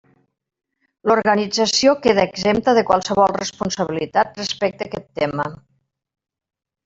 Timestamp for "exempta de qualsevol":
2.29-3.35